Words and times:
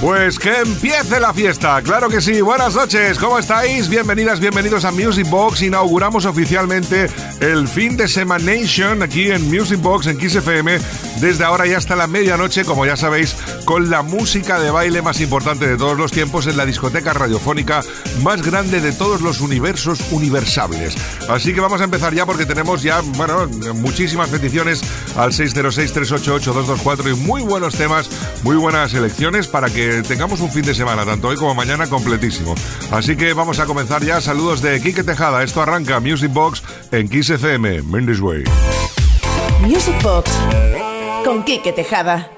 Pues 0.00 0.38
que 0.38 0.60
empiece 0.60 1.18
la 1.18 1.34
fiesta, 1.34 1.82
claro 1.82 2.08
que 2.08 2.20
sí. 2.20 2.40
Buenas 2.40 2.76
noches, 2.76 3.18
¿cómo 3.18 3.36
estáis? 3.36 3.88
Bienvenidas, 3.88 4.38
bienvenidos 4.38 4.84
a 4.84 4.92
Music 4.92 5.28
Box. 5.28 5.62
Inauguramos 5.62 6.24
oficialmente 6.24 7.08
el 7.40 7.66
fin 7.66 7.96
de 7.96 8.06
semana 8.06 8.44
Nation 8.44 9.02
aquí 9.02 9.32
en 9.32 9.50
Music 9.50 9.80
Box 9.80 10.06
en 10.06 10.16
Kiss 10.16 10.36
FM 10.36 10.78
desde 11.20 11.42
ahora 11.42 11.66
y 11.66 11.72
hasta 11.72 11.96
la 11.96 12.06
medianoche, 12.06 12.64
como 12.64 12.86
ya 12.86 12.96
sabéis, 12.96 13.34
con 13.64 13.90
la 13.90 14.02
música 14.02 14.60
de 14.60 14.70
baile 14.70 15.02
más 15.02 15.20
importante 15.20 15.66
de 15.66 15.76
todos 15.76 15.98
los 15.98 16.12
tiempos 16.12 16.46
en 16.46 16.56
la 16.56 16.64
discoteca 16.64 17.12
radiofónica 17.12 17.80
más 18.22 18.42
grande 18.42 18.80
de 18.80 18.92
todos 18.92 19.20
los 19.20 19.40
universos 19.40 19.98
universables. 20.12 20.94
Así 21.28 21.52
que 21.52 21.60
vamos 21.60 21.80
a 21.80 21.84
empezar 21.84 22.14
ya 22.14 22.24
porque 22.24 22.46
tenemos 22.46 22.82
ya, 22.82 23.00
bueno, 23.00 23.48
muchísimas 23.74 24.28
peticiones 24.28 24.80
al 25.16 25.32
606-388-224 25.32 27.12
y 27.12 27.16
muy 27.16 27.42
buenos 27.42 27.74
temas, 27.74 28.08
muy 28.44 28.54
buenas 28.54 28.94
elecciones 28.94 29.48
para 29.48 29.68
que 29.70 29.87
tengamos 30.06 30.40
un 30.40 30.50
fin 30.50 30.62
de 30.62 30.74
semana, 30.74 31.04
tanto 31.04 31.28
hoy 31.28 31.36
como 31.36 31.54
mañana, 31.54 31.86
completísimo. 31.86 32.54
Así 32.90 33.16
que 33.16 33.32
vamos 33.32 33.58
a 33.58 33.66
comenzar 33.66 34.02
ya. 34.02 34.20
Saludos 34.20 34.62
de 34.62 34.80
Quique 34.80 35.02
Tejada. 35.02 35.42
Esto 35.42 35.62
arranca 35.62 36.00
Music 36.00 36.32
Box 36.32 36.62
en 36.92 37.08
Kiss 37.08 37.30
FM, 37.30 37.82
Way. 37.82 38.44
Music 39.60 40.02
Box 40.02 40.30
con 41.24 41.42
Quique 41.44 41.72
Tejada. 41.72 42.37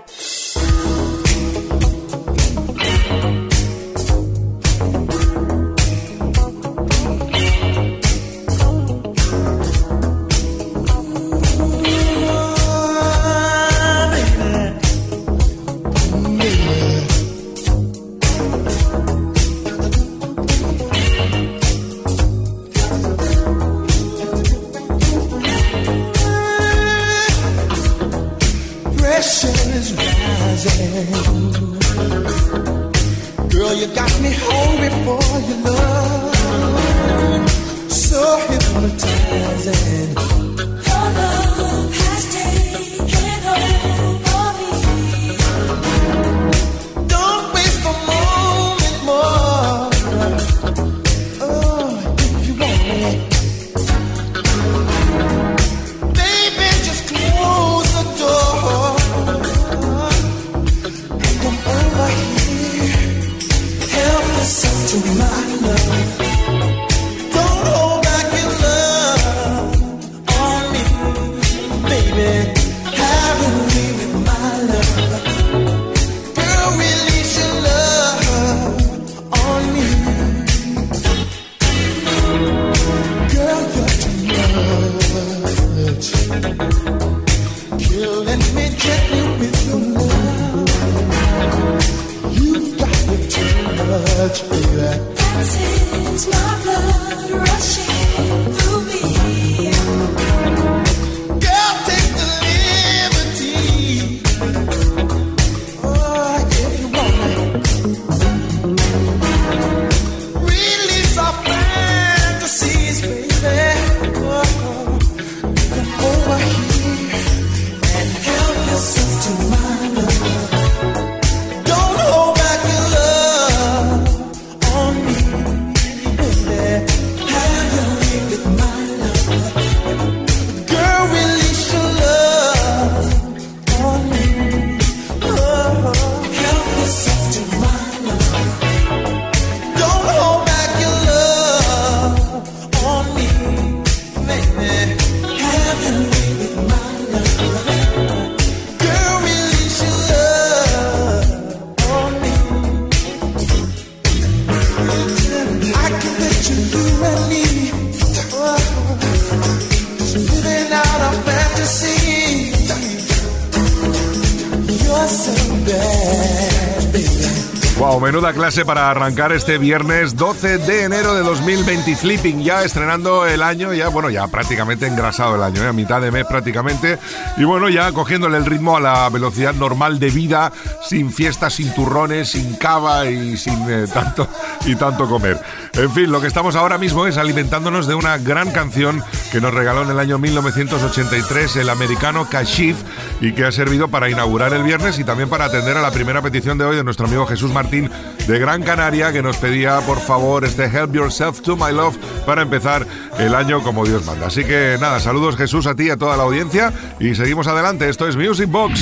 Menuda 168.21 168.35
clase 168.35 168.67
para 168.67 168.91
arrancar 168.91 169.33
este 169.33 169.57
viernes 169.57 170.15
12 170.15 170.59
de 170.59 170.85
enero 170.85 171.15
de 171.15 171.23
2020. 171.23 171.95
Sleeping 171.95 172.43
ya 172.43 172.65
estrenando 172.65 173.27
el 173.27 173.43
año, 173.43 173.73
ya 173.73 173.89
bueno, 173.89 174.11
ya 174.11 174.29
prácticamente 174.29 174.87
engrasado 174.87 175.37
el 175.37 175.43
año, 175.43 175.63
¿eh? 175.63 175.69
a 175.69 175.73
mitad 175.73 176.03
de 176.03 176.11
mes 176.11 176.27
prácticamente. 176.27 176.99
Y 177.39 177.45
bueno, 177.45 177.71
ya 177.71 177.93
cogiéndole 177.93 178.37
el 178.37 178.45
ritmo 178.45 178.77
a 178.77 178.81
la 178.81 179.09
velocidad 179.09 179.55
normal 179.55 179.99
de 179.99 180.11
vida, 180.11 180.53
sin 180.91 181.13
fiestas, 181.13 181.55
sin 181.55 181.73
turrones, 181.73 182.31
sin 182.31 182.57
cava 182.57 183.09
y 183.09 183.37
sin 183.37 183.55
eh, 183.71 183.87
tanto 183.95 184.27
y 184.67 184.75
tanto 184.75 185.09
comer. 185.09 185.41
En 185.75 185.89
fin, 185.93 186.11
lo 186.11 186.21
que 186.21 186.27
estamos 186.27 186.57
ahora 186.57 186.79
mismo 186.79 187.07
es 187.07 187.17
alimentándonos 187.17 187.87
de 187.87 187.95
una 187.95 188.19
gran 188.19 188.51
canción 188.51 189.01
que 189.31 189.41
nos 189.41 189.55
regaló 189.55 189.83
en 189.83 189.91
el 189.91 190.01
año 190.01 190.19
1983 190.19 191.55
el 191.57 191.71
americano 191.71 192.29
Kashif 192.29 192.77
y 193.21 193.35
que 193.35 193.45
ha 193.45 193.53
servido 193.53 193.87
para 193.87 194.11
inaugurar 194.11 194.53
el 194.53 194.65
viernes 194.65 194.99
y 194.99 195.05
también 195.05 195.29
para 195.29 195.45
atender 195.45 195.77
a 195.77 195.81
la 195.81 195.93
primera 195.93 196.23
petición 196.23 196.59
de 196.59 196.65
hoy 196.65 196.75
de 196.75 196.83
nuestro 196.83 197.07
amigo 197.07 197.25
Jesús 197.25 197.53
Martín 197.53 197.89
de 198.27 198.39
Gran 198.41 198.65
Canaria 198.65 199.13
que 199.13 199.23
nos 199.23 199.37
pedía 199.37 199.79
por 199.83 200.01
favor 200.01 200.45
este 200.45 200.65
Help 200.65 200.93
Yourself 200.93 201.41
to 201.43 201.55
My 201.55 201.73
Love 201.73 201.97
para 202.27 202.43
empezar 202.43 202.85
el 203.17 203.37
año 203.37 203.63
como 203.63 203.87
Dios 203.87 204.05
manda. 204.07 204.27
Así 204.27 204.43
que 204.43 204.77
nada, 204.81 204.99
saludos 204.99 205.37
Jesús 205.37 205.69
a 205.69 205.77
ti 205.77 205.85
y 205.85 205.91
a 205.91 205.97
toda 205.97 206.17
la 206.17 206.25
audiencia 206.25 206.73
y 206.99 207.15
seguimos 207.15 207.47
adelante. 207.47 207.89
Esto 207.89 208.09
es 208.09 208.17
Music 208.17 208.51
Box. 208.51 208.81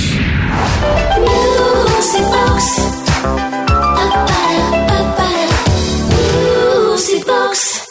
Music 1.99 2.23
Box. 7.25 7.83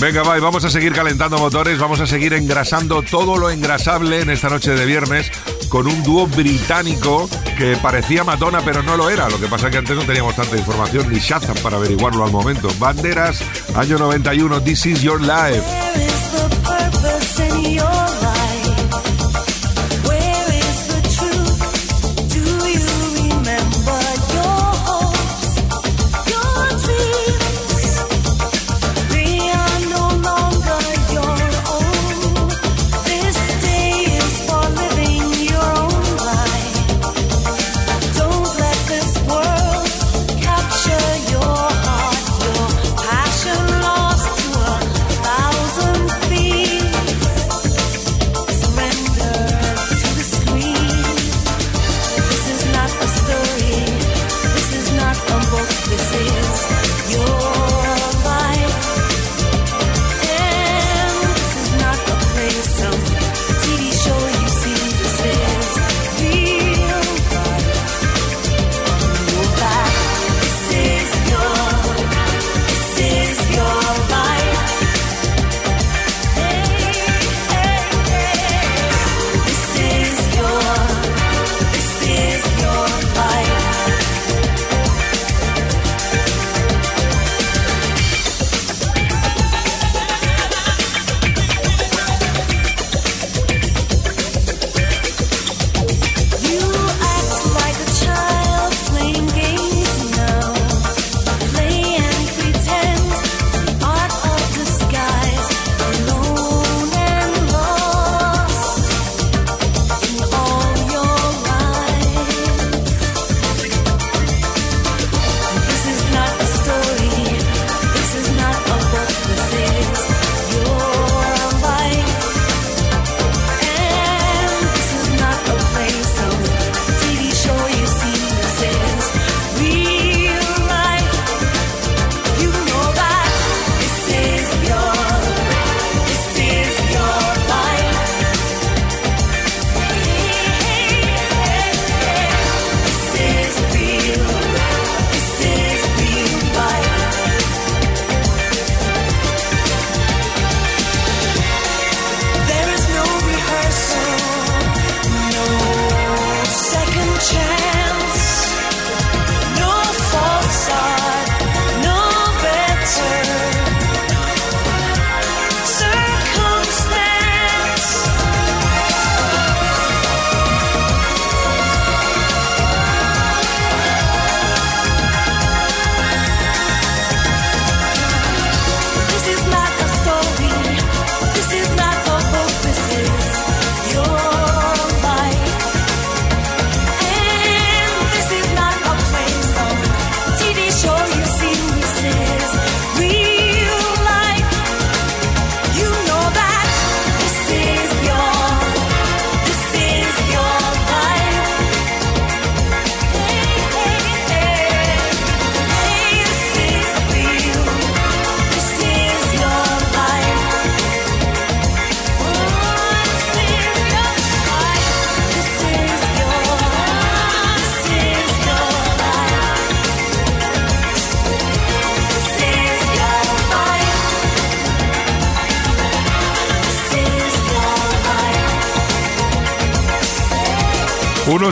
Venga, 0.00 0.24
va, 0.24 0.36
vamos 0.40 0.64
a 0.64 0.70
seguir 0.70 0.92
calentando 0.92 1.38
motores, 1.38 1.78
vamos 1.78 2.00
a 2.00 2.08
seguir 2.08 2.32
engrasando 2.32 3.02
todo 3.02 3.36
lo 3.36 3.50
engrasable 3.50 4.20
en 4.20 4.30
esta 4.30 4.48
noche 4.48 4.72
de 4.72 4.84
viernes 4.84 5.30
con 5.68 5.86
un 5.86 6.02
dúo 6.02 6.26
británico 6.26 7.30
que 7.56 7.76
parecía 7.76 8.24
Madonna 8.24 8.62
pero 8.64 8.82
no 8.82 8.96
lo 8.96 9.08
era. 9.08 9.28
Lo 9.28 9.38
que 9.38 9.46
pasa 9.46 9.66
es 9.66 9.72
que 9.72 9.78
antes 9.78 9.94
no 9.94 10.02
teníamos 10.02 10.34
tanta 10.34 10.56
información 10.56 11.08
ni 11.12 11.20
Shazam 11.20 11.56
para 11.58 11.76
averiguarlo 11.76 12.24
al 12.24 12.32
momento. 12.32 12.68
Banderas, 12.80 13.44
año 13.76 13.96
91, 13.96 14.60
This 14.62 14.86
is 14.86 15.02
Your 15.02 15.20
Life. 15.20 15.62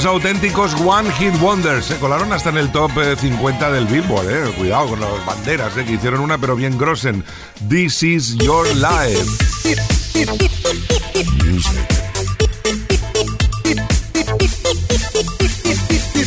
Unos 0.01 0.15
auténticos 0.15 0.75
One 0.81 1.13
Hit 1.13 1.39
Wonders. 1.43 1.85
Se 1.85 1.99
colaron 1.99 2.33
hasta 2.33 2.49
en 2.49 2.57
el 2.57 2.73
top 2.73 2.91
50 3.19 3.69
eh, 3.69 3.73
del 3.73 3.85
Billboard. 3.85 4.31
Eh. 4.31 4.53
Cuidado 4.57 4.89
con 4.89 4.99
las 4.99 5.27
banderas, 5.27 5.77
eh, 5.77 5.85
que 5.85 5.93
hicieron 5.93 6.21
una, 6.21 6.39
pero 6.39 6.57
bien 6.57 6.79
grosen. 6.79 7.23
This 7.69 8.03
is 8.03 8.35
your 8.37 8.67
life. 8.77 9.27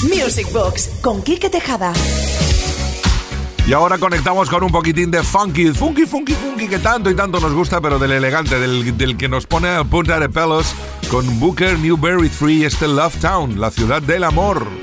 Music 0.04 0.52
Box 0.54 0.92
con 1.02 1.24
Kike 1.24 1.50
Tejada. 1.50 1.94
Y 3.66 3.74
ahora 3.74 3.98
conectamos 3.98 4.52
con 4.52 4.62
un 4.62 4.72
poquitín 4.72 5.10
de 5.10 5.24
funky, 5.24 5.72
funky, 5.72 6.06
funky, 6.06 6.34
funky, 6.34 6.68
que 6.68 6.78
tanto 6.78 7.10
y 7.10 7.16
tanto 7.16 7.40
nos 7.40 7.54
gusta, 7.54 7.82
pero 7.82 7.98
del 7.98 8.12
elegante, 8.12 8.60
del, 8.60 8.96
del 8.98 9.18
que 9.18 9.30
nos 9.30 9.48
pone 9.48 9.70
a 9.70 9.84
punta 9.84 10.20
de 10.20 10.30
pelos, 10.30 10.76
con 11.14 11.40
Booker 11.40 11.78
Newberry 11.78 12.28
3, 12.28 12.64
este 12.64 12.88
Love 12.88 13.16
Town, 13.20 13.62
la 13.62 13.70
ciudad 13.70 14.02
del 14.02 14.24
amor. 14.24 14.83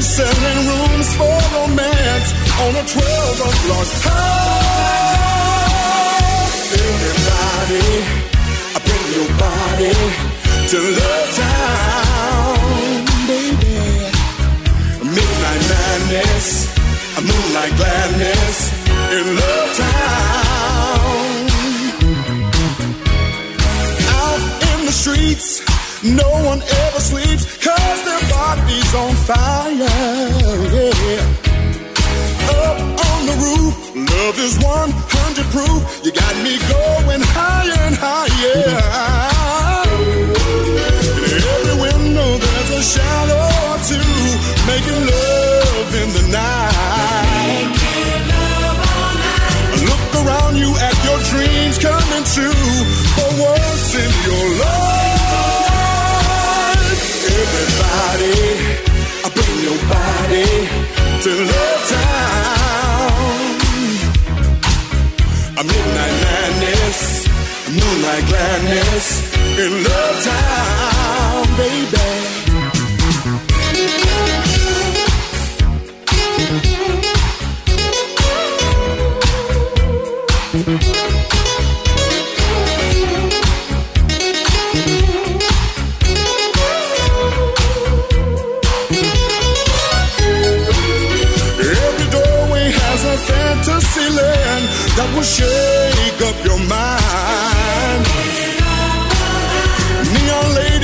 Selling 0.00 0.60
rooms 0.66 1.08
for 1.14 1.38
romance 1.54 2.28
on 2.64 2.72
a 2.74 2.84
12 2.88 3.40
o'clock 3.48 3.88
time. 4.00 4.80
Everybody, 6.88 7.88
bring 8.86 9.06
your 9.16 9.30
body 9.38 9.92
to 10.70 10.78
Love 10.98 11.28
Town 11.36 12.20
baby. 13.30 13.76
midnight 15.04 15.62
madness, 15.72 16.46
a 17.18 17.20
moonlight 17.20 17.74
gladness 17.76 18.56
in 19.16 19.24
Love 19.40 19.70
Town. 19.84 21.40
Out 24.18 24.42
in 24.70 24.78
the 24.86 24.92
streets, 25.02 25.48
no 26.02 26.28
one 26.50 26.62
ever 26.62 26.89
proof. 35.50 35.80
You 36.04 36.12
got 36.12 36.34
me 36.46 36.54
going 36.70 37.22
higher 37.34 37.80
and 37.90 37.96
higher. 37.98 38.62
In 41.26 41.42
every 41.54 41.76
window, 41.86 42.30
there's 42.38 42.70
a 42.70 42.82
shadow 42.94 43.42
or 43.66 43.76
two 43.90 44.10
making 44.70 45.02
love 45.10 45.90
in 46.02 46.08
the 46.18 46.24
night. 46.30 47.70
Look 49.90 50.06
around 50.22 50.54
you 50.56 50.70
at 50.88 50.96
your 51.06 51.20
dreams 51.30 51.76
coming 51.78 52.24
true. 52.34 52.70
For 53.16 53.30
once 53.42 53.90
in 54.04 54.10
your 54.28 54.46
life, 54.62 55.34
everybody, 57.42 58.38
I 59.24 59.28
bring 59.34 59.56
your 59.66 59.80
body 59.90 60.48
to 61.24 61.30
Love 61.50 61.69
moonlight 68.00 68.26
gladness 68.26 69.34
in 69.58 69.84
Love 69.84 70.24
time, 70.24 71.56
baby. 71.56 71.96
Fantasy 93.20 94.08
land 94.16 94.64
that 94.96 95.12
will 95.14 95.22
shake 95.22 96.20
up 96.28 96.44
your 96.44 96.58
mind. 96.68 97.59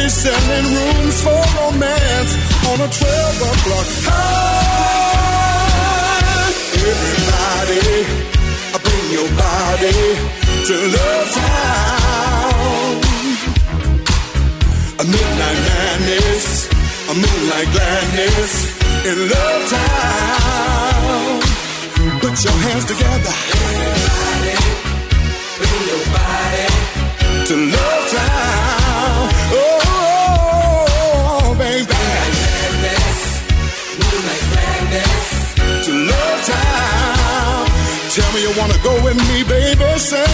Neon 0.06 0.14
selling 0.22 0.68
rooms 0.70 1.18
for 1.20 1.42
romance 1.58 2.32
on 2.70 2.78
a 2.78 2.86
12 2.86 3.42
o'clock 3.50 3.88
high. 4.06 5.26
Everybody, 6.78 7.82
bring 8.86 9.06
your 9.16 9.28
body 9.34 9.98
to 10.68 10.74
Love 10.94 11.28
Town. 11.42 13.02
A 14.94 15.04
midnight 15.10 15.60
madness, 15.66 16.46
a 17.10 17.14
moonlight 17.22 17.68
gladness 17.74 18.52
in 19.10 19.16
Love 19.26 19.62
Town. 19.74 21.40
Put 22.22 22.34
your 22.46 22.58
hands 22.62 22.84
together. 22.86 23.34
Everybody, 23.58 24.54
bring 25.58 25.82
your 25.90 26.04
body 26.14 26.66
to 27.48 27.54
Love 27.74 28.04
Town. 28.14 29.34
Oh, 29.50 29.75
to 35.86 35.92
Love 35.92 36.44
Town. 36.44 37.66
Tell 38.10 38.32
me 38.32 38.42
you 38.42 38.52
wanna 38.58 38.76
go 38.82 38.92
with 39.04 39.16
me, 39.28 39.44
baby. 39.44 39.98
Say, 39.98 40.24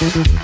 everybody, 0.00 0.41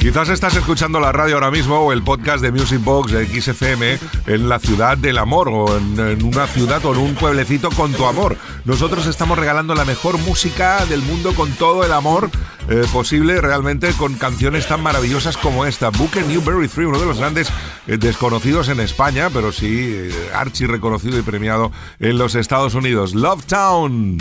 Quizás 0.00 0.28
estás 0.28 0.54
escuchando 0.56 1.00
la 1.00 1.12
radio 1.12 1.34
ahora 1.34 1.50
mismo 1.50 1.78
o 1.78 1.92
el 1.92 2.02
podcast 2.02 2.42
de 2.42 2.52
Music 2.52 2.82
Box 2.82 3.12
de 3.12 3.26
XFM 3.26 3.98
en 4.26 4.48
la 4.48 4.58
ciudad 4.58 4.98
del 4.98 5.18
amor 5.18 5.48
o 5.48 5.76
en, 5.76 6.22
una 6.22 6.46
ciudad 6.46 6.84
o 6.84 6.92
en 6.92 6.98
un 7.00 7.14
pueblecito 7.14 7.70
con 7.70 7.92
tu 7.92 8.04
amor. 8.04 8.36
Nosotros 8.64 9.06
estamos 9.06 9.38
regalando 9.38 9.74
la 9.74 9.84
mejor 9.84 10.18
música 10.18 10.84
del 10.86 11.02
mundo 11.02 11.34
con 11.34 11.50
todo 11.52 11.84
el 11.84 11.92
amor 11.92 12.30
eh, 12.68 12.84
posible, 12.92 13.40
realmente 13.40 13.92
con 13.92 14.14
canciones 14.14 14.66
tan 14.66 14.82
maravillosas 14.82 15.36
como 15.36 15.64
esta. 15.64 15.90
Booker 15.90 16.24
Newberry 16.26 16.68
3, 16.68 16.88
uno 16.88 16.98
de 16.98 17.06
los 17.06 17.18
grandes 17.18 17.48
eh, 17.86 17.96
desconocidos 17.96 18.68
en 18.68 18.80
España, 18.80 19.30
pero 19.30 19.52
sí 19.52 19.90
eh, 19.92 20.30
archi 20.34 20.66
reconocido 20.66 21.18
y 21.18 21.22
premiado 21.22 21.72
en 21.98 22.18
los 22.18 22.34
Estados 22.34 22.74
Unidos. 22.74 23.14
Love 23.14 23.44
Town. 23.46 24.18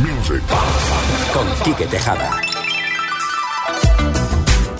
Music. 0.00 0.42
Con 1.32 1.46
Quique 1.64 1.86
Tejada. 1.86 2.40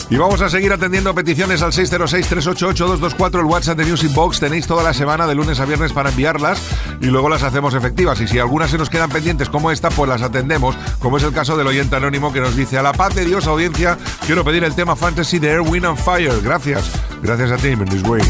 Y 0.08 0.16
vamos 0.16 0.40
a 0.40 0.48
seguir 0.48 0.72
atendiendo 0.72 1.12
peticiones 1.14 1.62
al 1.62 1.72
606-388-224, 1.72 3.40
el 3.40 3.44
WhatsApp 3.44 3.78
de 3.78 3.86
Music 3.86 4.12
Box. 4.14 4.38
Tenéis 4.38 4.66
toda 4.66 4.84
la 4.84 4.94
semana 4.94 5.26
de 5.26 5.34
lunes 5.34 5.58
a 5.58 5.64
viernes 5.64 5.92
para 5.92 6.10
enviarlas 6.10 6.60
y 7.00 7.06
luego 7.06 7.28
las 7.28 7.42
hacemos 7.42 7.74
efectivas. 7.74 8.20
Y 8.20 8.28
si 8.28 8.38
algunas 8.38 8.70
se 8.70 8.78
nos 8.78 8.88
quedan 8.88 9.10
pendientes 9.10 9.48
como 9.48 9.72
esta, 9.72 9.90
pues 9.90 10.08
las 10.08 10.22
atendemos, 10.22 10.76
como 11.00 11.16
es 11.16 11.24
el 11.24 11.32
caso 11.32 11.56
del 11.56 11.66
oyente 11.66 11.96
anónimo 11.96 12.32
que 12.32 12.40
nos 12.40 12.54
dice, 12.54 12.78
a 12.78 12.82
la 12.82 12.92
paz 12.92 13.14
de 13.16 13.24
Dios, 13.24 13.48
audiencia, 13.48 13.98
quiero 14.26 14.44
pedir 14.44 14.62
el 14.62 14.74
tema 14.74 14.94
Fantasy 14.94 15.40
de 15.40 15.48
Air, 15.48 15.60
Wind 15.62 15.86
and 15.86 15.98
Fire. 15.98 16.40
Gracias. 16.40 16.88
Gracias 17.22 17.50
a 17.50 17.56
ti, 17.56 17.74
this 17.76 18.02
way. 18.02 18.22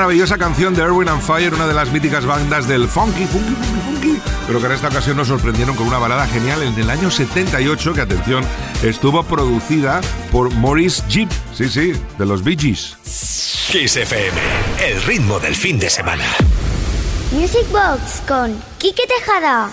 Maravillosa 0.00 0.38
canción 0.38 0.74
de 0.74 0.80
Erwin 0.80 1.10
and 1.10 1.20
Fire, 1.20 1.52
una 1.52 1.66
de 1.66 1.74
las 1.74 1.92
míticas 1.92 2.24
bandas 2.24 2.66
del 2.66 2.88
funky, 2.88 3.26
funky, 3.26 3.52
funky, 3.52 3.80
funky, 3.84 4.20
pero 4.46 4.58
que 4.58 4.64
en 4.64 4.72
esta 4.72 4.88
ocasión 4.88 5.14
nos 5.14 5.28
sorprendieron 5.28 5.76
con 5.76 5.86
una 5.86 5.98
balada 5.98 6.26
genial 6.26 6.62
en 6.62 6.72
el 6.78 6.88
año 6.88 7.10
78, 7.10 7.92
que 7.92 8.00
atención, 8.00 8.42
estuvo 8.82 9.22
producida 9.24 10.00
por 10.32 10.54
Maurice 10.54 11.02
Jeep, 11.06 11.28
sí, 11.52 11.68
sí, 11.68 11.92
de 12.18 12.24
los 12.24 12.42
Bee 12.42 12.56
Gees. 12.58 12.96
Kiss 13.70 13.96
FM, 13.96 14.38
el 14.88 15.02
ritmo 15.02 15.38
del 15.38 15.54
fin 15.54 15.78
de 15.78 15.90
semana. 15.90 16.24
Music 17.32 17.70
Box 17.70 18.22
con 18.26 18.58
Quique 18.78 19.02
Tejada. 19.06 19.70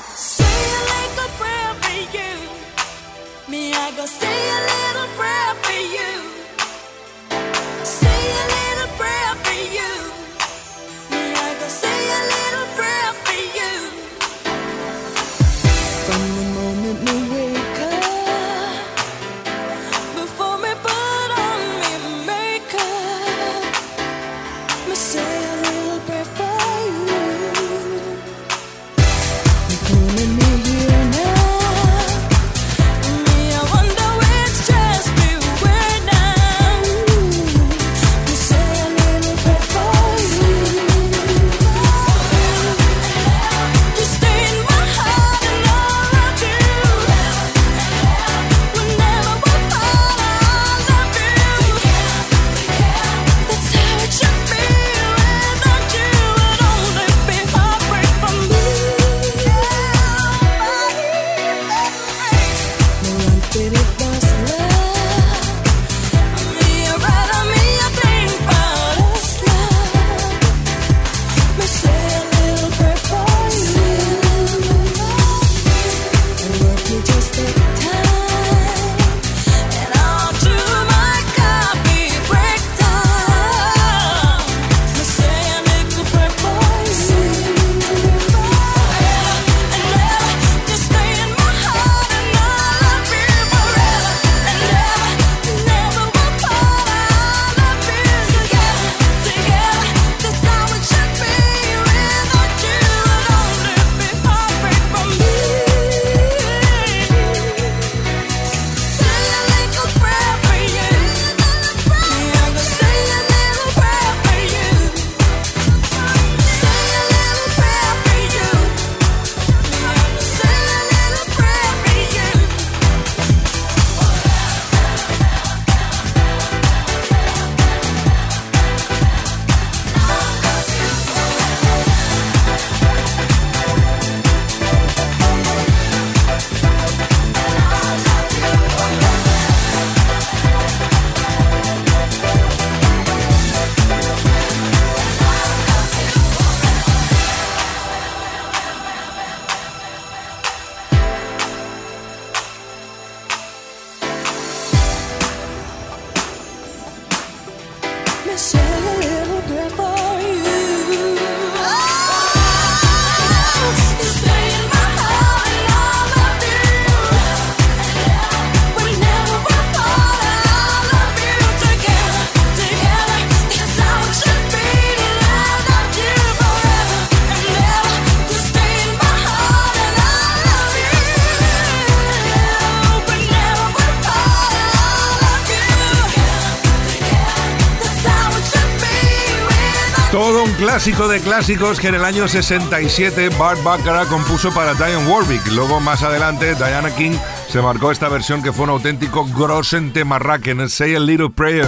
Clásico 190.88 191.10
de 191.10 191.20
clásicos 191.20 191.80
que 191.82 191.90
en 191.90 191.96
el 191.96 192.06
año 192.06 192.30
67 192.30 193.28
Bart 193.38 193.62
Baccarat 193.62 194.08
compuso 194.08 194.54
para 194.54 194.74
Diane 194.74 195.06
Warwick. 195.06 195.46
Luego, 195.52 195.82
más 195.82 196.02
adelante, 196.02 196.56
Diana 196.56 196.96
King 196.96 197.12
se 197.50 197.62
marcó 197.62 197.92
esta 197.92 198.08
versión 198.08 198.42
que 198.42 198.54
fue 198.54 198.64
un 198.64 198.70
auténtico 198.70 199.26
grosen 199.26 199.92
en 199.94 200.70
Say 200.70 200.96
a 200.96 201.00
Little 201.02 201.30
Prayer. 201.30 201.68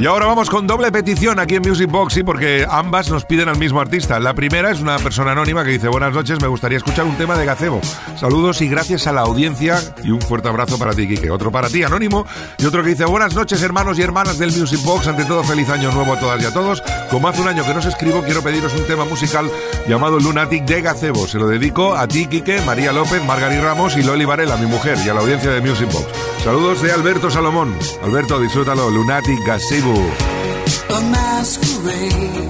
Y 0.00 0.06
ahora 0.06 0.26
vamos 0.26 0.48
con 0.48 0.68
doble 0.68 0.92
petición 0.92 1.40
aquí 1.40 1.56
en 1.56 1.62
Music 1.62 1.90
Box, 1.90 2.20
porque 2.24 2.64
ambas 2.70 3.10
nos 3.10 3.24
piden 3.24 3.48
al 3.48 3.58
mismo 3.58 3.80
artista. 3.80 4.20
La 4.20 4.32
primera 4.32 4.70
es 4.70 4.80
una 4.80 4.96
persona 4.98 5.32
anónima 5.32 5.64
que 5.64 5.72
dice, 5.72 5.88
buenas 5.88 6.14
noches, 6.14 6.40
me 6.40 6.46
gustaría 6.46 6.78
escuchar 6.78 7.04
un 7.04 7.16
tema 7.16 7.36
de 7.36 7.44
Gacebo. 7.44 7.80
Saludos 8.16 8.60
y 8.60 8.68
gracias 8.68 9.08
a 9.08 9.12
la 9.12 9.22
audiencia 9.22 9.80
y 10.04 10.12
un 10.12 10.20
fuerte 10.20 10.48
abrazo 10.48 10.78
para 10.78 10.92
ti, 10.92 11.08
Kike. 11.08 11.32
Otro 11.32 11.50
para 11.50 11.68
ti, 11.68 11.82
anónimo. 11.82 12.26
Y 12.58 12.66
otro 12.66 12.84
que 12.84 12.90
dice, 12.90 13.06
buenas 13.06 13.34
noches, 13.34 13.60
hermanos 13.60 13.98
y 13.98 14.02
hermanas 14.02 14.38
del 14.38 14.52
Music 14.52 14.80
Box. 14.84 15.08
Ante 15.08 15.24
todo, 15.24 15.42
feliz 15.42 15.68
año 15.68 15.90
nuevo 15.90 16.12
a 16.12 16.20
todas 16.20 16.40
y 16.44 16.46
a 16.46 16.52
todos. 16.52 16.80
Como 17.10 17.26
hace 17.26 17.42
un 17.42 17.48
año 17.48 17.64
que 17.64 17.72
no 17.72 17.80
os 17.80 17.86
escribo, 17.86 18.22
quiero 18.22 18.40
pediros 18.40 18.72
un 18.74 18.86
tema 18.86 19.04
musical 19.04 19.50
llamado 19.88 20.20
Lunatic 20.20 20.64
de 20.64 20.80
Gacebo. 20.80 21.26
Se 21.26 21.40
lo 21.40 21.48
dedico 21.48 21.96
a 21.96 22.06
ti, 22.06 22.26
Kike, 22.26 22.60
María 22.60 22.92
López, 22.92 23.24
Margarita 23.24 23.62
Ramos 23.62 23.96
y 23.96 24.04
Loli 24.04 24.26
Varela, 24.26 24.56
mi 24.58 24.66
mujer, 24.66 24.96
y 25.04 25.08
a 25.08 25.14
la 25.14 25.22
audiencia 25.22 25.50
de 25.50 25.60
Music 25.60 25.90
Box. 25.92 26.06
Saludos 26.44 26.82
de 26.82 26.92
Alberto 26.92 27.32
Salomón. 27.32 27.76
Alberto, 28.04 28.38
disfrútalo. 28.38 28.90
Lunatic 28.90 29.44
Gazebo. 29.44 29.87
A 29.90 31.00
masquerade. 31.00 32.48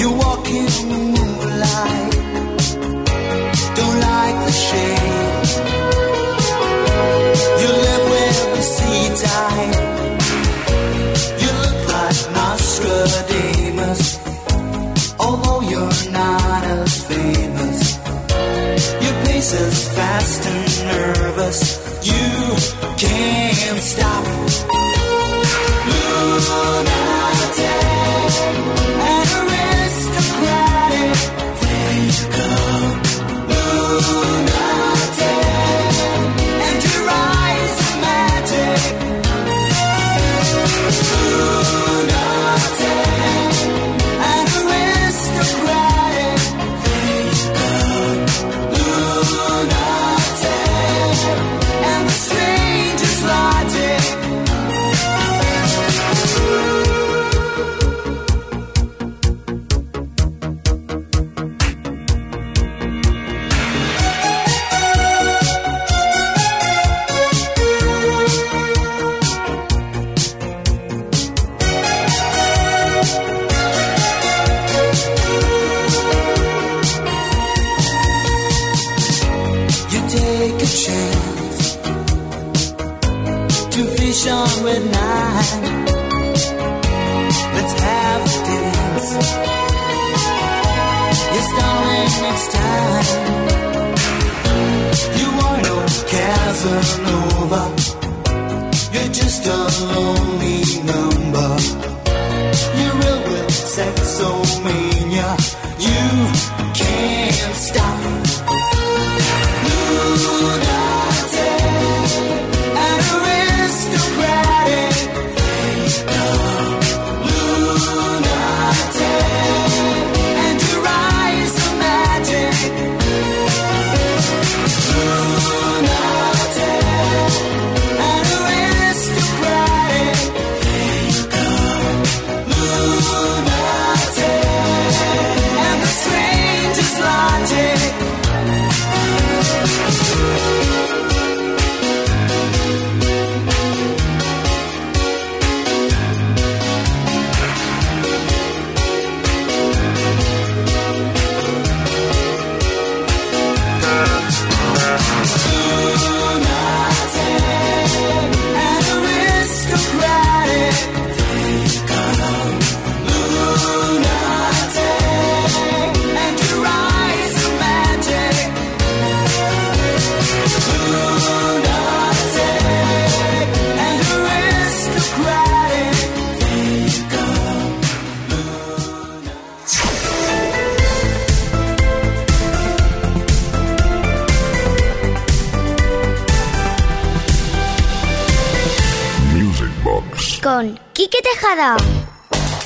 You 0.00 0.10
walk 0.10 0.33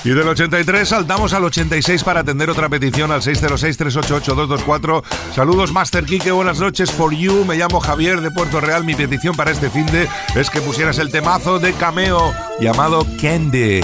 Y 0.08 0.14
del 0.14 0.26
83 0.26 0.88
saltamos 0.88 1.34
al 1.34 1.44
86 1.44 2.02
para 2.02 2.20
atender 2.20 2.48
otra 2.48 2.70
petición 2.70 3.12
al 3.12 3.20
606-388-224. 3.20 5.02
Saludos, 5.34 5.70
Master 5.70 6.06
Kike, 6.06 6.30
buenas 6.30 6.58
noches 6.60 6.90
for 6.90 7.14
you. 7.14 7.44
Me 7.44 7.56
llamo 7.56 7.78
Javier 7.78 8.22
de 8.22 8.30
Puerto 8.30 8.58
Real. 8.58 8.84
Mi 8.84 8.94
petición 8.94 9.36
para 9.36 9.50
este 9.50 9.68
fin 9.68 9.84
de 9.84 10.08
es 10.34 10.48
que 10.48 10.62
pusieras 10.62 10.96
el 10.96 11.10
temazo 11.10 11.58
de 11.58 11.74
cameo 11.74 12.32
llamado 12.58 13.06
Candy. 13.20 13.82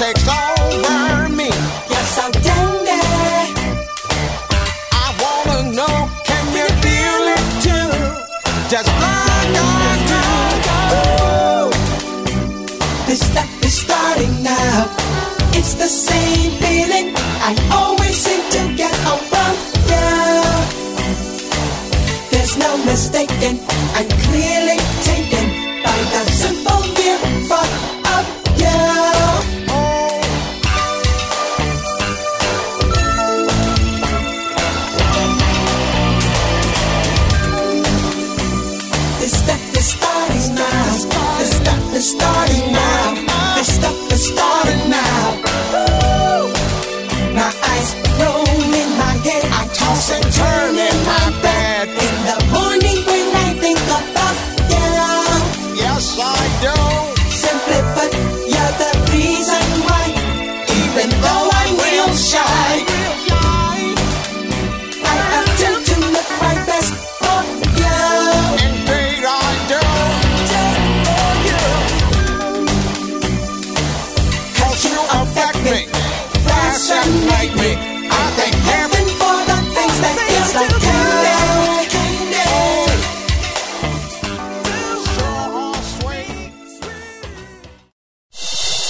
takes 0.00 0.26
over. 0.26 1.19
just 8.70 8.86
like 8.86 9.02
I 9.02 9.50
do. 9.56 9.66
This 13.08 13.20
stuff 13.20 13.64
is 13.64 13.74
starting 13.80 14.42
now. 14.44 14.86
It's 15.58 15.74
the 15.74 15.88
same 15.88 16.52
feeling 16.62 17.12
I 17.42 17.52
always 17.72 18.16
seem 18.16 18.42
to 18.52 18.76
get 18.76 18.94
around. 19.04 19.58
Yeah, 19.90 20.54
there's 22.30 22.56
no 22.58 22.76
mistaking. 22.84 23.69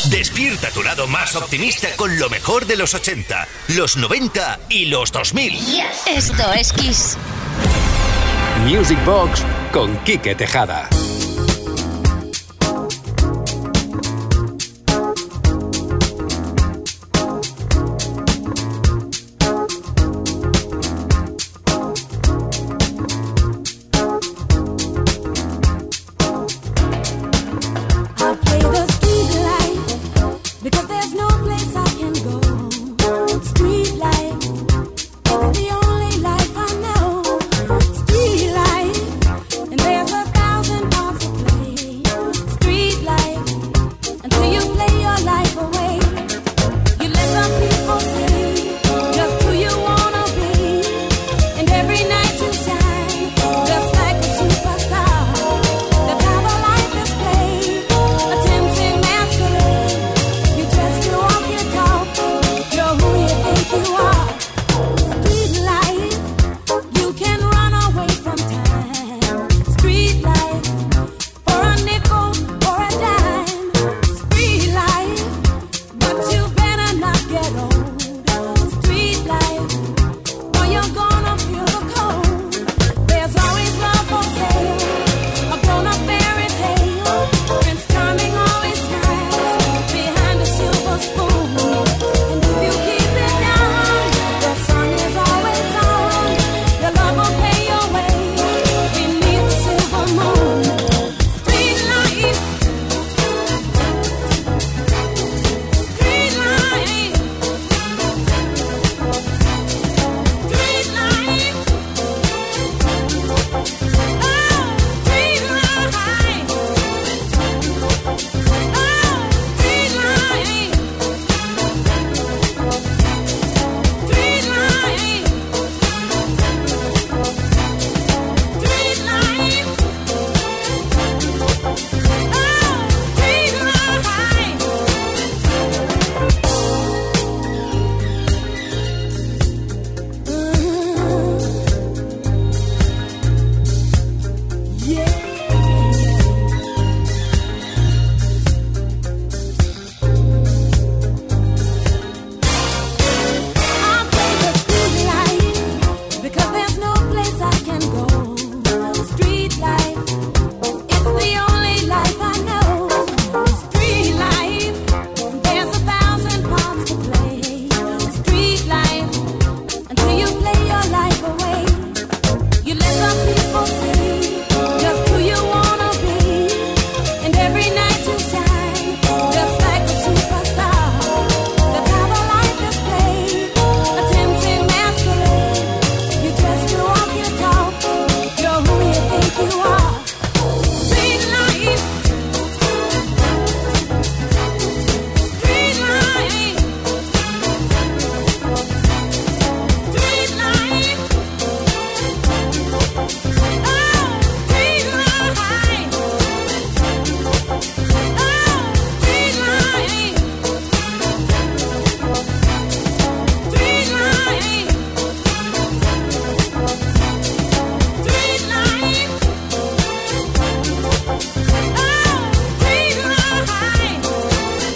Despierta 0.09 0.71
tu 0.71 0.83
lado 0.83 1.07
más 1.07 1.37
optimista 1.37 1.89
con 1.97 2.19
lo 2.19 2.31
mejor 2.31 2.65
de 2.65 2.77
los 2.77 2.95
80, 2.95 3.47
los 3.69 3.99
90 3.99 4.61
y 4.71 4.87
los 4.87 5.13
2000. 5.13 5.59
Esto 6.07 6.53
es 6.55 6.73
Kiss. 6.73 7.19
Music 8.65 8.99
Box 9.05 9.45
con 9.73 9.97
Quique 10.05 10.35
Tejada. 10.35 10.89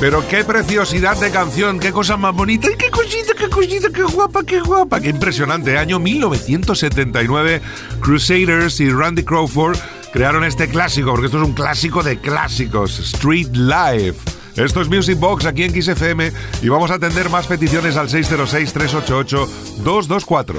Pero 0.05 0.21
qué 0.29 0.45
preciosidad 0.45 1.17
de 1.17 1.31
canción, 1.31 1.81
qué 1.81 1.91
cosa 1.91 2.19
más 2.19 2.35
bonita, 2.35 2.69
qué 2.77 2.91
cosita, 2.91 3.33
qué 3.33 3.49
cosita, 3.49 3.89
qué 3.89 4.03
guapa, 4.03 4.45
qué 4.45 4.61
guapa, 4.61 5.01
qué 5.01 5.09
impresionante. 5.09 5.79
Año 5.79 5.99
1979, 5.99 7.63
Crusaders 8.01 8.81
y 8.81 8.91
Randy 8.91 9.23
Crawford 9.23 9.79
crearon 10.13 10.45
este 10.45 10.69
clásico, 10.69 11.13
porque 11.13 11.29
esto 11.29 11.41
es 11.41 11.49
un 11.49 11.55
clásico 11.55 12.03
de 12.03 12.21
clásicos, 12.21 12.99
Street 12.99 13.49
Life. 13.55 14.21
Esto 14.57 14.83
es 14.83 14.91
Music 14.91 15.19
Box 15.19 15.47
aquí 15.47 15.63
en 15.63 15.83
XFM 15.83 16.33
y 16.61 16.69
vamos 16.69 16.91
a 16.91 16.97
atender 16.97 17.31
más 17.31 17.47
peticiones 17.47 17.97
al 17.97 18.11
606-388-224. 18.11 20.57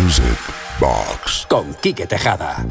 Music 0.00 0.69
Box. 0.80 1.46
Con 1.48 1.74
Quique 1.74 2.06
Tejada. 2.06 2.64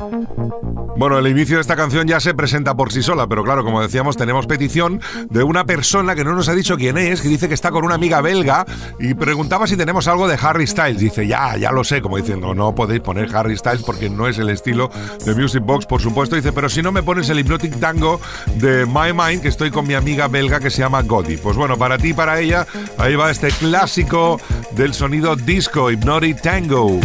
Bueno, 0.98 1.20
el 1.20 1.28
inicio 1.28 1.58
de 1.58 1.62
esta 1.62 1.76
canción 1.76 2.08
ya 2.08 2.20
se 2.20 2.34
presenta 2.34 2.76
por 2.76 2.92
sí 2.92 3.04
sola, 3.04 3.28
pero 3.28 3.44
claro, 3.44 3.64
como 3.64 3.82
decíamos, 3.82 4.18
tenemos 4.18 4.48
petición 4.48 5.00
de 5.30 5.44
una 5.44 5.64
persona 5.64 6.16
que 6.16 6.24
no 6.24 6.34
nos 6.34 6.50
ha 6.50 6.56
dicho 6.56 6.76
quién 6.76 6.98
es, 6.98 7.22
que 7.22 7.30
dice 7.30 7.48
que 7.48 7.54
está 7.54 7.72
con 7.72 7.86
una 7.86 7.96
amiga 7.96 8.20
belga 8.22 8.66
y 9.00 9.14
preguntaba 9.14 9.68
si 9.68 9.78
tenemos 9.78 10.08
algo 10.08 10.28
de 10.28 10.38
Harry 10.42 10.66
Styles. 10.66 11.00
Dice, 11.00 11.28
ya, 11.28 11.56
ya 11.56 11.72
lo 11.72 11.84
sé, 11.84 12.02
como 12.02 12.18
diciendo, 12.18 12.54
no 12.56 12.74
podéis 12.74 13.02
poner 13.02 13.34
Harry 13.34 13.56
Styles 13.56 13.84
porque 13.84 14.10
no 14.10 14.28
es 14.28 14.40
el 14.40 14.50
estilo 14.50 14.90
de 15.24 15.36
Music 15.36 15.64
Box, 15.64 15.86
por 15.86 16.02
supuesto. 16.02 16.36
Dice, 16.36 16.52
pero 16.52 16.68
si 16.68 16.82
no 16.82 16.92
me 16.92 17.04
pones 17.04 17.30
el 17.30 17.40
Hypnotic 17.40 17.80
Tango 17.80 18.20
de 18.56 18.86
My 18.88 19.14
Mind, 19.14 19.44
que 19.44 19.50
estoy 19.50 19.70
con 19.70 19.88
mi 19.88 19.94
amiga 19.94 20.28
belga 20.28 20.60
que 20.60 20.72
se 20.72 20.80
llama 20.80 21.04
Godi. 21.04 21.38
Pues 21.38 21.56
bueno, 21.56 21.78
para 21.78 21.98
ti 21.98 22.10
y 22.10 22.14
para 22.14 22.40
ella, 22.40 22.66
ahí 22.98 23.16
va 23.16 23.30
este 23.30 23.50
clásico 23.52 24.42
del 24.72 24.94
sonido 24.96 25.36
disco, 25.36 25.92
Hypnotic 25.92 26.42
Tango. 26.42 27.00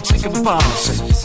Take 0.00 0.26
a 0.26 0.30
bouncing. 0.30 1.17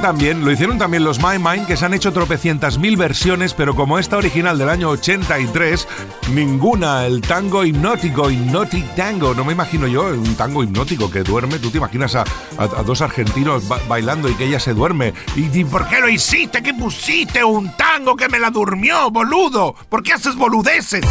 También, 0.00 0.44
lo 0.44 0.50
hicieron 0.52 0.78
también 0.78 1.04
los 1.04 1.18
My 1.18 1.38
Mind, 1.38 1.66
que 1.66 1.76
se 1.76 1.84
han 1.84 1.94
hecho 1.94 2.12
tropecientas 2.12 2.78
mil 2.78 2.96
versiones, 2.96 3.54
pero 3.54 3.74
como 3.74 3.98
esta 3.98 4.16
original 4.16 4.58
del 4.58 4.68
año 4.68 4.88
83, 4.90 5.86
ninguna. 6.32 7.06
El 7.06 7.20
tango 7.20 7.64
hipnótico, 7.64 8.30
Hypnotic 8.30 8.94
Tango. 8.94 9.34
No 9.34 9.44
me 9.44 9.52
imagino 9.52 9.86
yo 9.86 10.04
un 10.06 10.34
tango 10.36 10.62
hipnótico 10.62 11.10
que 11.10 11.22
duerme. 11.22 11.58
Tú 11.58 11.70
te 11.70 11.78
imaginas 11.78 12.14
a, 12.14 12.24
a- 12.58 12.82
dos 12.82 13.00
argentinos 13.00 13.66
ba- 13.68 13.80
bailando 13.88 14.28
y 14.28 14.34
que 14.34 14.44
ella 14.46 14.60
se 14.60 14.74
duerme. 14.74 15.14
¿Y, 15.36 15.58
y 15.60 15.64
por 15.64 15.86
qué 15.88 16.00
lo 16.00 16.08
hiciste? 16.08 16.62
¿Qué 16.62 16.74
pusiste 16.74 17.42
un 17.44 17.76
tango 17.76 18.16
que 18.16 18.28
me 18.28 18.38
la 18.38 18.50
durmió, 18.50 19.10
boludo? 19.10 19.74
¿Por 19.88 20.02
qué 20.02 20.12
haces 20.14 20.36
boludeces? 20.36 21.04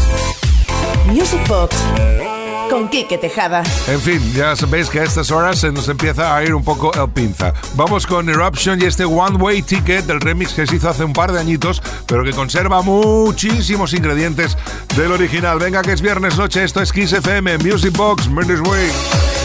Music 1.07 1.39
Box 1.47 1.75
con 2.69 2.89
Quique 2.89 3.17
Tejada. 3.17 3.63
En 3.87 3.99
fin, 3.99 4.21
ya 4.33 4.55
sabéis 4.55 4.89
que 4.89 4.99
a 4.99 5.03
estas 5.03 5.31
horas 5.31 5.59
se 5.59 5.71
nos 5.71 5.87
empieza 5.89 6.35
a 6.35 6.43
ir 6.43 6.53
un 6.53 6.63
poco 6.63 6.91
el 6.93 7.09
pinza. 7.09 7.53
Vamos 7.75 8.05
con 8.07 8.29
Eruption 8.29 8.81
y 8.81 8.85
este 8.85 9.05
One 9.05 9.37
Way 9.37 9.61
Ticket 9.61 10.05
del 10.05 10.21
remix 10.21 10.53
que 10.53 10.65
se 10.67 10.75
hizo 10.75 10.89
hace 10.89 11.03
un 11.03 11.13
par 11.13 11.31
de 11.31 11.39
añitos, 11.39 11.81
pero 12.05 12.23
que 12.23 12.31
conserva 12.31 12.81
muchísimos 12.81 13.93
ingredientes 13.93 14.57
del 14.95 15.11
original. 15.11 15.59
Venga, 15.59 15.81
que 15.81 15.93
es 15.93 16.01
viernes 16.01 16.37
noche, 16.37 16.63
esto 16.63 16.81
es 16.81 16.91
Kiss 16.91 17.13
FM, 17.13 17.57
Music 17.59 17.95
Box, 17.95 18.27
Murder's 18.27 18.61
Way. 18.61 19.44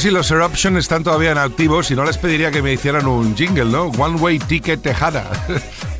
Si 0.00 0.10
los 0.10 0.30
Eruption 0.30 0.78
están 0.78 1.04
todavía 1.04 1.32
en 1.32 1.36
activo, 1.36 1.82
si 1.82 1.94
no 1.94 2.04
les 2.04 2.16
pediría 2.16 2.50
que 2.50 2.62
me 2.62 2.72
hicieran 2.72 3.06
un 3.06 3.36
jingle, 3.36 3.66
¿no? 3.66 3.88
One 3.88 4.18
Way 4.18 4.38
Ticket 4.38 4.80
Tejada. 4.80 5.30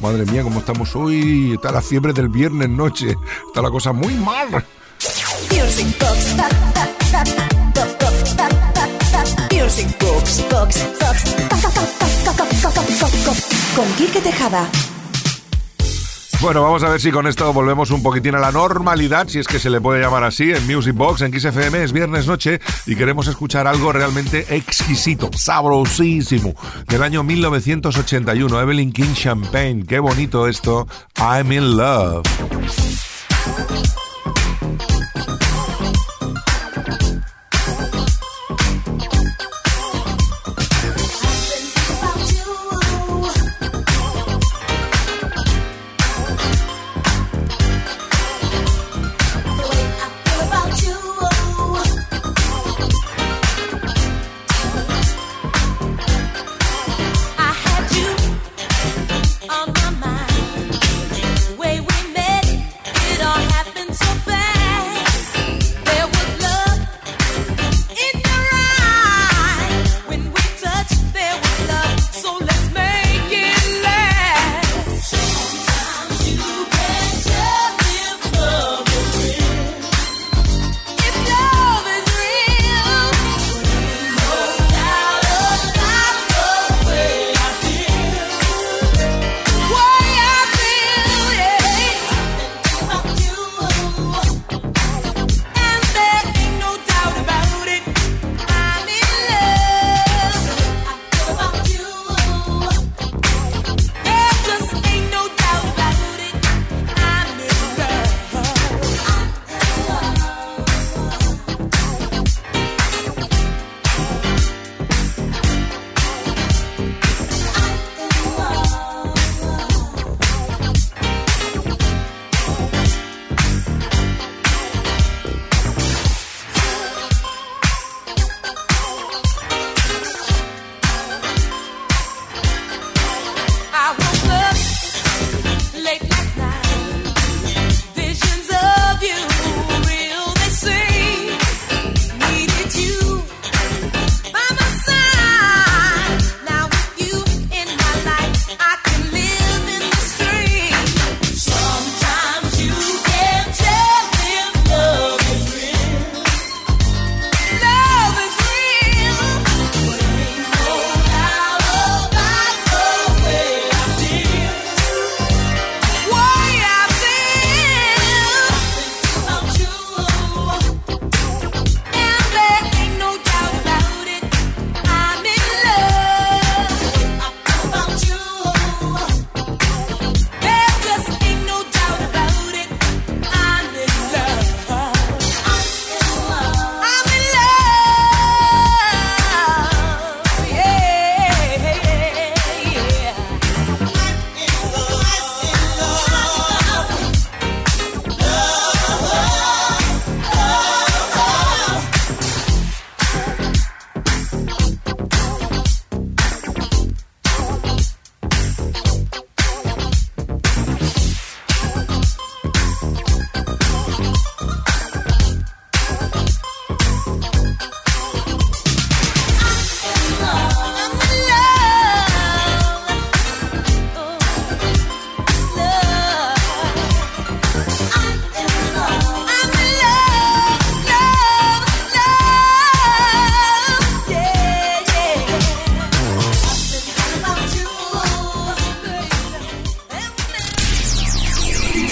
Madre 0.00 0.24
mía, 0.24 0.42
cómo 0.42 0.60
estamos 0.60 0.96
hoy. 0.96 1.52
Está 1.52 1.70
la 1.70 1.82
fiebre 1.82 2.14
del 2.14 2.30
viernes 2.30 2.70
noche. 2.70 3.14
Está 3.46 3.60
la 3.60 3.68
cosa 3.68 3.92
muy 3.92 4.14
mal. 4.14 4.64
Music 5.50 5.98
Box. 5.98 6.34
Box. 10.50 10.80
Bueno, 16.40 16.62
vamos 16.62 16.82
a 16.82 16.88
ver 16.88 16.98
si 16.98 17.10
con 17.10 17.26
esto 17.26 17.52
volvemos 17.52 17.90
un 17.90 18.02
poquitín 18.02 18.34
a 18.34 18.38
la 18.38 18.50
normalidad, 18.50 19.28
si 19.28 19.38
es 19.38 19.46
que 19.46 19.58
se 19.58 19.68
le 19.68 19.78
puede 19.78 20.00
llamar 20.00 20.24
así, 20.24 20.50
en 20.50 20.66
Music 20.66 20.94
Box, 20.94 21.20
en 21.20 21.38
XFM, 21.38 21.84
es 21.84 21.92
viernes 21.92 22.26
noche 22.26 22.60
y 22.86 22.96
queremos 22.96 23.26
escuchar 23.28 23.66
algo 23.66 23.92
realmente 23.92 24.46
exquisito, 24.48 25.28
sabrosísimo, 25.36 26.54
del 26.88 27.02
año 27.02 27.22
1981, 27.22 28.58
Evelyn 28.58 28.90
King 28.90 29.12
Champagne. 29.12 29.84
Qué 29.86 29.98
bonito 29.98 30.48
esto, 30.48 30.88
I'm 31.18 31.52
in 31.52 31.76
love. 31.76 32.22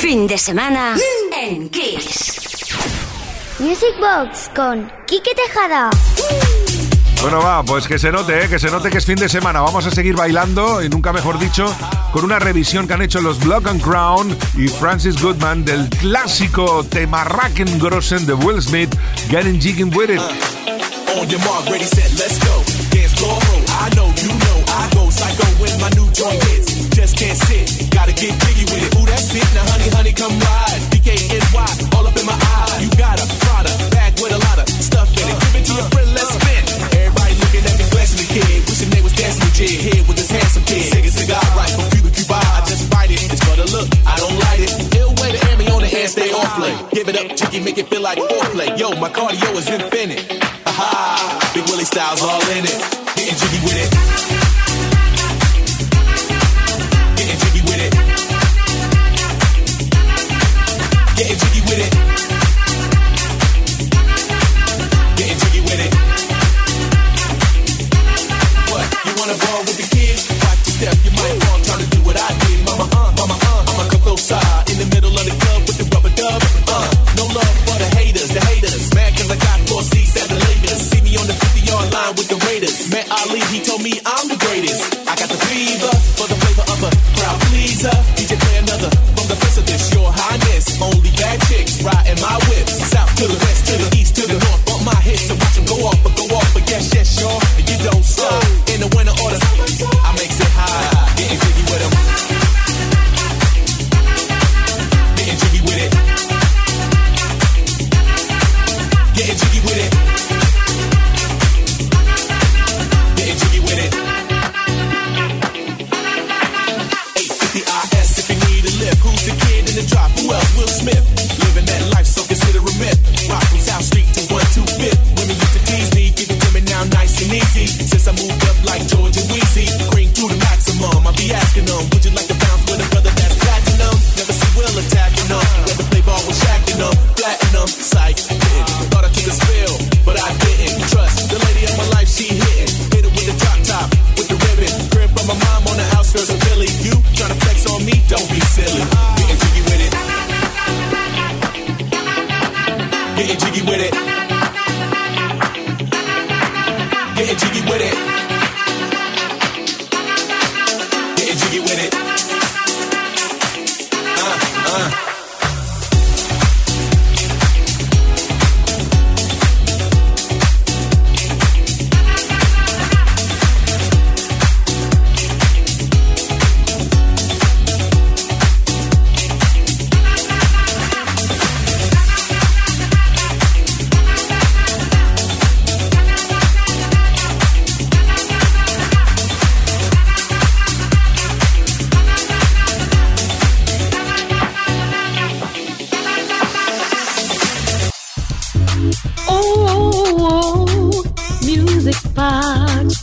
Fin 0.08 0.26
de 0.26 0.38
semana 0.38 0.96
en 1.38 1.68
Kiss. 1.68 2.40
Music 3.58 3.94
Box 4.00 4.50
con 4.56 4.90
Quique 5.06 5.34
Tejada. 5.34 5.90
Bueno, 7.20 7.40
va, 7.40 7.62
pues 7.62 7.86
que 7.86 7.98
se 7.98 8.10
note, 8.10 8.42
¿eh? 8.42 8.48
que 8.48 8.58
se 8.58 8.70
note 8.70 8.88
que 8.88 8.96
es 8.96 9.04
fin 9.04 9.16
de 9.16 9.28
semana. 9.28 9.60
Vamos 9.60 9.84
a 9.84 9.90
seguir 9.90 10.16
bailando, 10.16 10.82
y 10.82 10.88
nunca 10.88 11.12
mejor 11.12 11.38
dicho, 11.38 11.66
con 12.10 12.24
una 12.24 12.38
revisión 12.38 12.88
que 12.88 12.94
han 12.94 13.02
hecho 13.02 13.20
los 13.20 13.38
Block 13.38 13.66
and 13.66 13.82
Crown 13.82 14.34
y 14.56 14.68
Francis 14.68 15.20
Goodman 15.20 15.66
del 15.66 15.90
clásico 15.90 16.86
tema 16.88 17.26
Grossen 17.78 18.24
de 18.24 18.32
Will 18.32 18.62
Smith, 18.62 18.94
Getting 19.28 19.60
Jigging 19.60 19.94
With 19.94 20.08
It. 20.08 20.57
On 21.18 21.26
your 21.26 21.42
mark, 21.42 21.66
ready, 21.66 21.82
set, 21.82 22.14
let's 22.14 22.38
go. 22.38 22.62
Dance 22.94 23.18
floor, 23.18 23.34
ho. 23.34 23.54
I 23.82 23.90
know, 23.98 24.06
you 24.22 24.30
know, 24.30 24.58
I 24.70 24.86
go 24.94 25.10
psycho 25.10 25.50
when 25.58 25.74
my 25.82 25.90
new 25.98 26.06
joint 26.14 26.38
hits. 26.46 26.86
Just 26.94 27.18
can't 27.18 27.34
sit, 27.34 27.90
gotta 27.90 28.14
get 28.14 28.38
jiggy 28.38 28.62
with 28.70 28.86
it. 28.86 28.94
Ooh, 28.94 29.02
that's 29.02 29.26
it. 29.34 29.42
Now, 29.50 29.66
honey, 29.66 29.90
honey, 29.90 30.14
come 30.14 30.30
ride. 30.38 30.78
DKNY, 30.94 31.90
all 31.98 32.06
up 32.06 32.14
in 32.14 32.22
my 32.22 32.38
eye. 32.38 32.78
You 32.78 32.86
got 32.94 33.18
a 33.18 33.26
Prada 33.42 33.74
bag 33.90 34.14
with 34.22 34.30
a 34.30 34.38
lot 34.38 34.62
of 34.62 34.70
stuff 34.70 35.10
in 35.18 35.26
it. 35.26 35.34
Give 35.42 35.58
it 35.58 35.64
to 35.66 35.74
your 35.74 35.88
friend, 35.90 36.06
let's 36.14 36.30
spin. 36.38 36.62
Everybody 37.02 37.34
looking 37.42 37.66
at 37.66 37.74
me, 37.74 37.84
blessing 37.90 38.22
the 38.22 38.28
kid. 38.38 38.62
Wishing 38.70 38.90
they 38.94 39.02
was 39.02 39.14
dancing 39.18 39.42
with 39.42 39.58
Jay 39.58 39.74
here 39.74 40.06
with 40.06 40.22
this 40.22 40.30
handsome 40.30 40.62
kid. 40.70 40.86
Sig 40.86 41.02
a 41.02 41.10
cigar 41.10 41.42
right 41.58 41.72
from 41.74 41.90
Cuba 41.98 42.14
Cuba. 42.14 42.38
I 42.38 42.62
just 42.70 42.86
bite 42.94 43.10
it. 43.10 43.26
It's 43.26 43.42
for 43.42 43.58
the 43.58 43.66
look, 43.74 43.90
I 44.06 44.14
don't 44.22 44.38
light 44.38 44.62
it. 44.62 44.70
Ill 44.94 45.18
way 45.18 45.34
to 45.34 45.40
hand 45.50 45.58
me 45.58 45.66
on 45.66 45.82
the 45.82 45.90
hand, 45.90 46.14
stay 46.14 46.30
off 46.30 46.62
late. 46.62 46.78
Give 46.94 47.10
it 47.10 47.18
up, 47.18 47.26
chicky, 47.34 47.58
make 47.58 47.74
it 47.74 47.90
feel 47.90 48.06
like 48.06 48.22
foreplay. 48.22 48.70
Yo, 48.78 48.94
my 49.02 49.10
cardio 49.10 49.50
is 49.58 49.66
infinite. 49.66 50.37
Big 51.54 51.64
Willie 51.70 51.84
Styles 51.84 52.22
all 52.22 52.40
in 52.50 52.64
it. 52.64 52.78
Getting 53.16 53.36
jiggy 53.36 53.60
with 53.64 53.76
it. 53.76 54.07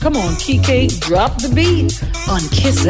Come 0.05 0.19
on, 0.19 0.35
TK, 0.35 0.99
drop 0.99 1.35
the 1.41 1.49
beat 1.49 1.99
on 2.27 2.39
Kiss 2.49 2.85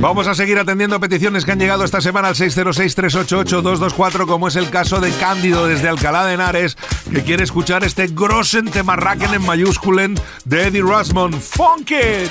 Vamos 0.00 0.26
a 0.26 0.34
seguir 0.34 0.58
atendiendo 0.58 0.98
peticiones 0.98 1.44
que 1.44 1.52
han 1.52 1.58
llegado 1.58 1.84
esta 1.84 2.00
semana 2.00 2.28
al 2.28 2.34
606-388-224, 2.34 4.26
como 4.26 4.48
es 4.48 4.56
el 4.56 4.70
caso 4.70 4.98
de 4.98 5.10
Cándido 5.10 5.66
desde 5.66 5.90
Alcalá 5.90 6.24
de 6.24 6.32
Henares, 6.32 6.78
que 7.12 7.22
quiere 7.24 7.44
escuchar 7.44 7.84
este 7.84 8.06
Grossen 8.06 8.70
Temarraken 8.70 9.34
en 9.34 9.44
mayúsculen 9.44 10.14
de 10.46 10.68
Eddie 10.68 10.82
Rasmond. 10.82 11.42
¡Funk 11.42 11.90
it! 11.90 12.30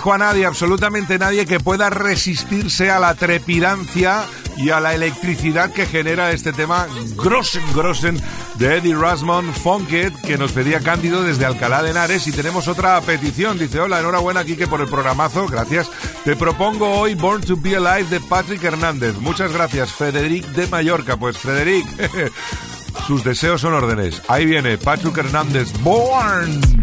Conozco 0.00 0.12
a 0.14 0.18
nadie, 0.18 0.46
absolutamente 0.46 1.18
nadie, 1.18 1.44
que 1.44 1.60
pueda 1.60 1.90
resistirse 1.90 2.90
a 2.90 2.98
la 2.98 3.14
trepidancia 3.14 4.24
y 4.56 4.70
a 4.70 4.80
la 4.80 4.94
electricidad 4.94 5.72
que 5.72 5.84
genera 5.84 6.30
este 6.32 6.54
tema 6.54 6.86
Grossen 7.16 7.62
Grossen 7.74 8.18
de 8.54 8.78
Eddie 8.78 8.94
Rasmond 8.94 9.52
Funked, 9.52 10.12
que 10.26 10.38
nos 10.38 10.52
pedía 10.52 10.80
Cándido 10.80 11.22
desde 11.22 11.44
Alcalá 11.44 11.82
de 11.82 11.90
Henares. 11.90 12.26
Y 12.26 12.32
tenemos 12.32 12.66
otra 12.66 12.98
petición. 13.02 13.58
Dice, 13.58 13.78
hola, 13.80 14.00
enhorabuena, 14.00 14.44
Kike, 14.44 14.68
por 14.68 14.80
el 14.80 14.88
programazo. 14.88 15.46
Gracias. 15.46 15.90
Te 16.24 16.34
propongo 16.34 16.90
hoy 17.00 17.14
Born 17.14 17.42
to 17.42 17.56
be 17.56 17.76
Alive 17.76 18.08
de 18.08 18.20
Patrick 18.20 18.64
Hernández. 18.64 19.16
Muchas 19.16 19.52
gracias, 19.52 19.92
Frederic 19.92 20.46
de 20.46 20.66
Mallorca. 20.68 21.18
Pues, 21.18 21.36
Frederic, 21.36 21.86
sus 23.06 23.22
deseos 23.22 23.60
son 23.60 23.74
órdenes. 23.74 24.22
Ahí 24.28 24.46
viene 24.46 24.78
Patrick 24.78 25.18
Hernández, 25.18 25.70
Born. 25.82 26.79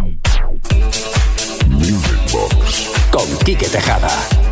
Con 3.17 3.35
Quique 3.39 3.67
Tejada. 3.67 4.46